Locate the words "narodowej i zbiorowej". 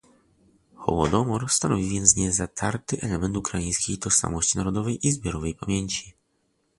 4.57-5.55